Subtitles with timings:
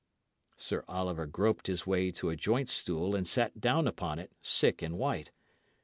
[0.57, 4.81] Sir Oliver groped his way to a joint stool, and sat down upon it, sick
[4.81, 5.29] and white.